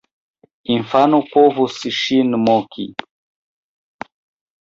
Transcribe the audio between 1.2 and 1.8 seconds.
povus